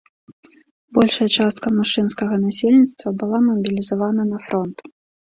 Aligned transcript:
Большая 0.97 1.27
частка 1.43 1.65
мужчынскага 1.79 2.39
насельніцтва 2.45 3.13
была 3.21 3.43
мабілізавана 3.49 4.23
на 4.31 4.37
фронт. 4.49 4.77